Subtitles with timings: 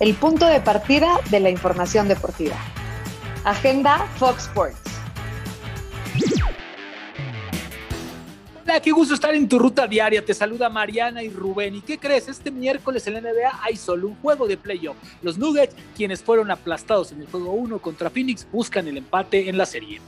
[0.00, 2.56] el punto de partida de la información deportiva.
[3.44, 4.78] Agenda Fox Sports.
[8.62, 10.24] Hola, qué gusto estar en tu ruta diaria.
[10.24, 11.74] Te saluda Mariana y Rubén.
[11.74, 12.28] ¿Y qué crees?
[12.28, 14.96] Este miércoles en la NBA hay solo un juego de playoff.
[15.22, 19.58] Los Nuggets, quienes fueron aplastados en el juego 1 contra Phoenix, buscan el empate en
[19.58, 20.00] la serie.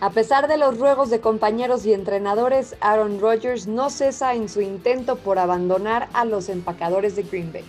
[0.00, 4.62] A pesar de los ruegos de compañeros y entrenadores, Aaron Rodgers no cesa en su
[4.62, 7.64] intento por abandonar a los empacadores de Green Bay.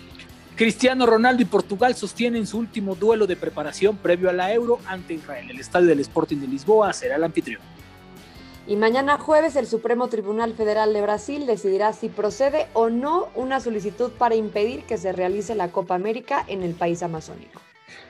[0.58, 5.14] Cristiano Ronaldo y Portugal sostienen su último duelo de preparación previo a la Euro ante
[5.14, 5.52] Israel.
[5.52, 7.62] El estadio del Sporting de Lisboa será el anfitrión.
[8.66, 13.60] Y mañana jueves el Supremo Tribunal Federal de Brasil decidirá si procede o no una
[13.60, 17.62] solicitud para impedir que se realice la Copa América en el país amazónico.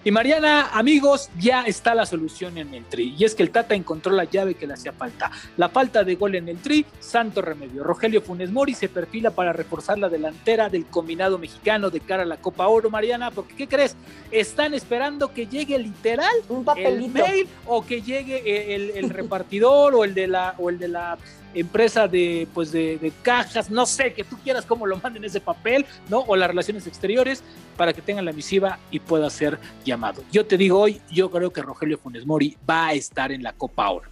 [0.03, 3.15] Y Mariana, amigos, ya está la solución en el tri.
[3.17, 5.31] Y es que el Tata encontró la llave que le hacía falta.
[5.57, 7.83] La falta de gol en el tri, santo remedio.
[7.83, 12.25] Rogelio Funes Mori se perfila para reforzar la delantera del combinado mexicano de cara a
[12.25, 13.95] la Copa Oro, Mariana, porque ¿qué crees?
[14.31, 17.05] Están esperando que llegue literal un papelito.
[17.05, 20.87] el mail o que llegue el, el repartidor o el de la o el de
[20.87, 21.17] la
[21.53, 25.85] empresa de, pues de, cajas, no sé, que tú quieras cómo lo manden ese papel,
[26.09, 26.19] ¿no?
[26.21, 27.43] O las relaciones exteriores
[27.75, 30.23] para que tengan la misiva y pueda ser llamado.
[30.31, 33.53] Yo te digo hoy, yo creo que Rogelio Funes Mori va a estar en la
[33.53, 34.09] Copa Oro.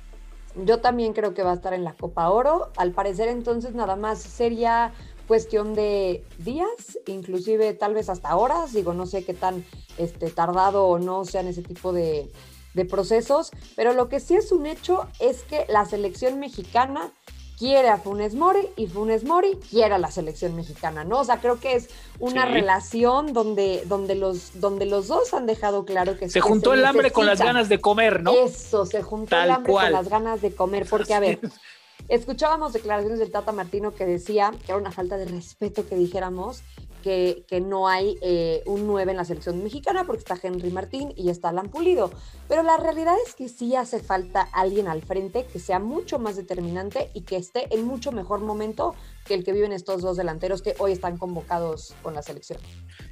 [0.63, 2.72] Yo también creo que va a estar en la Copa Oro.
[2.78, 4.94] Al parecer entonces nada más sería
[5.28, 9.66] cuestión de días, inclusive tal vez hasta horas, digo, no sé qué tan
[9.97, 12.30] este, tardado o no sean ese tipo de,
[12.76, 17.12] de procesos, pero lo que sí es un hecho es que la selección mexicana
[17.58, 21.20] quiere a Funes Mori y Funes Mori quiere a la selección mexicana, ¿no?
[21.20, 25.86] O sea, creo que es una relación donde, donde, los, donde los dos han dejado
[25.86, 28.34] claro que se juntó el hambre con las ganas de comer, ¿no?
[28.34, 31.40] Eso, se juntó el hambre con las ganas de comer, porque a ver,
[32.09, 36.62] escuchábamos declaraciones del Tata Martino que decía que era una falta de respeto que dijéramos
[37.06, 41.30] que, no hay eh, un 9 en la selección mexicana porque está Henry Martín y
[41.30, 42.09] está Alan Pulido.
[42.47, 46.36] Pero la realidad es que sí hace falta alguien al frente que sea mucho más
[46.36, 50.63] determinante y que esté en mucho mejor momento que el que viven estos dos delanteros
[50.63, 52.59] que hoy están convocados con la selección.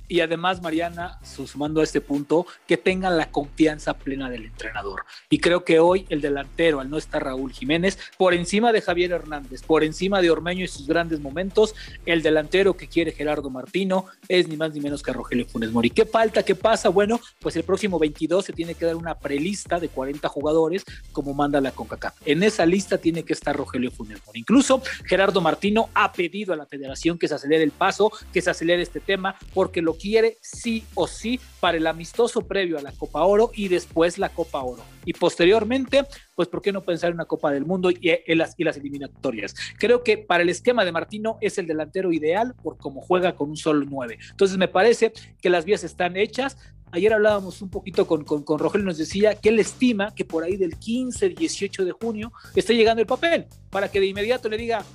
[0.08, 5.06] Y además, Mariana, sumando a este punto, que tengan la confianza plena del entrenador.
[5.30, 9.12] Y creo que hoy el delantero, al no estar Raúl Jiménez, por encima de Javier
[9.12, 11.74] Hernández, por encima de Ormeño y sus grandes momentos,
[12.06, 15.90] el delantero que quiere Gerardo Martino es ni más ni menos que Rogelio Funes Mori.
[15.90, 16.44] ¿Qué falta?
[16.44, 16.90] ¿Qué pasa?
[16.90, 21.34] Bueno, pues el próximo 22 se tiene que dar una prelista de 40 jugadores como
[21.34, 22.16] manda la CONCACAF.
[22.26, 24.40] En esa lista tiene que estar Rogelio Funes Mori.
[24.40, 28.50] Incluso Gerardo Martino ha pedido a la federación que se acelere el paso, que se
[28.50, 32.92] acelere este tema, porque lo quiere sí o sí para el amistoso previo a la
[32.92, 34.84] Copa Oro y después la Copa Oro.
[35.06, 36.06] Y posteriormente,
[36.36, 38.78] pues, ¿por qué no pensar en una Copa del Mundo y, y, las, y las
[38.78, 39.56] eliminatorias?
[39.78, 43.50] Creo que para el esquema de Martino es el delantero ideal por cómo juega con
[43.50, 44.18] un solo 9.
[44.32, 46.58] Entonces, me parece que las vías están hechas.
[46.92, 50.44] Ayer hablábamos un poquito con, con, con Rogelio, nos decía que él estima que por
[50.44, 54.58] ahí del 15, 18 de junio esté llegando el papel para que de inmediato le
[54.58, 54.86] diga,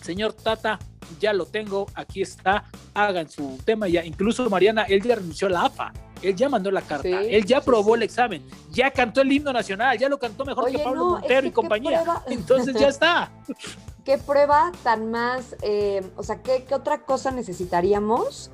[0.00, 0.78] señor Tata,
[1.20, 4.04] ya lo tengo, aquí está, hagan su tema ya.
[4.04, 5.92] Incluso Mariana, él ya renunció a la AFA,
[6.22, 9.98] él ya mandó la carta, él ya aprobó el examen, ya cantó el himno nacional,
[9.98, 12.04] ya lo cantó mejor que Pablo Montero y compañía.
[12.26, 13.32] Entonces ya está.
[14.04, 18.50] ¿Qué prueba tan más, eh, o sea, ¿qué, ¿qué, otra cosa necesitaríamos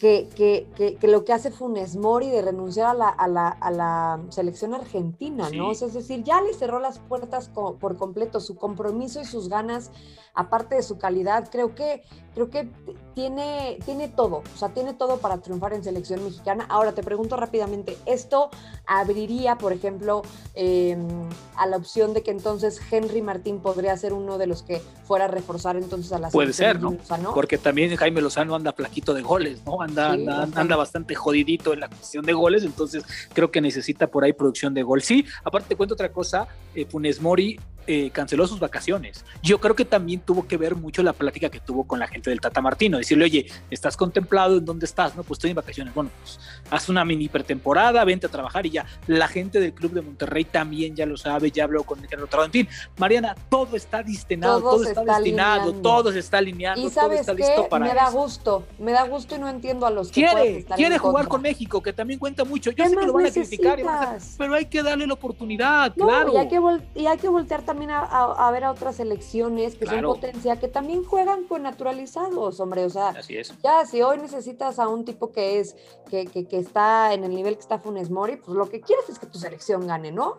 [0.00, 0.66] que,
[0.98, 4.72] que, lo que hace Funes Mori de renunciar a la, a la, a la selección
[4.72, 5.72] argentina, ¿no?
[5.72, 9.90] es decir, ya le cerró las puertas por completo, su compromiso y sus ganas,
[10.32, 12.02] aparte de su calidad, creo que,
[12.34, 12.70] creo que
[13.14, 16.64] tiene, tiene todo, o sea, tiene todo para triunfar en selección mexicana.
[16.70, 18.48] Ahora te pregunto rápidamente, ¿esto
[18.86, 20.22] abriría, por ejemplo,
[20.54, 21.06] em,
[21.56, 25.26] a la opción de que entonces Henry Martín podría ser uno de los que fuera
[25.26, 26.96] a reforzar entonces a la Puede ser, ¿no?
[27.34, 29.82] Porque también Jaime Lozano anda plaquito de goles, ¿no?
[29.98, 34.32] Anda, anda, bastante jodidito en la cuestión de goles, entonces creo que necesita por ahí
[34.32, 35.02] producción de gol.
[35.02, 37.58] Sí, aparte te cuento otra cosa, eh, Funes Mori
[37.92, 39.24] eh, canceló sus vacaciones.
[39.42, 42.30] Yo creo que también tuvo que ver mucho la plática que tuvo con la gente
[42.30, 45.16] del Tata Martino, decirle, oye, ¿estás contemplado en dónde estás?
[45.16, 45.92] No, pues estoy en vacaciones.
[45.92, 46.38] Bueno, pues
[46.70, 48.86] haz una mini pretemporada, vente a trabajar y ya.
[49.08, 52.44] La gente del club de Monterrey también ya lo sabe, ya habló con el otro.
[52.44, 57.26] En fin, Mariana, todo está destinado, todo, está, destinado, todo se está alineando, ¿Y sabes
[57.26, 60.12] todo está listo para Me da gusto, me da gusto y no entiendo a los
[60.12, 62.70] que quiere, quiere jugar con México, que también cuenta mucho.
[62.70, 63.80] Yo sé que lo van a criticar,
[64.38, 66.34] pero hay que darle la oportunidad, claro.
[66.34, 66.60] Y hay que,
[66.94, 71.04] y hay que voltear también a, ver a otras selecciones que son potencia, que también
[71.04, 72.84] juegan con naturalizados, hombre.
[72.84, 73.14] O sea,
[73.62, 75.76] ya si hoy necesitas a un tipo que es,
[76.10, 79.08] que, que, que está en el nivel que está Funes Mori, pues lo que quieres
[79.08, 80.36] es que tu selección gane, ¿no?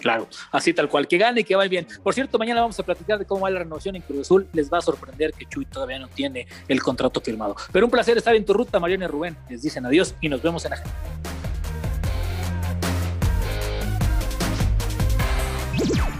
[0.00, 1.86] Claro, así tal cual, que gane y que vaya bien.
[2.02, 4.48] Por cierto, mañana vamos a platicar de cómo va la renovación en Cruz Azul.
[4.52, 7.54] Les va a sorprender que Chuy todavía no tiene el contrato firmado.
[7.70, 9.36] Pero un placer estar en tu ruta, Mariana y Rubén.
[9.50, 10.82] Les dicen adiós y nos vemos en la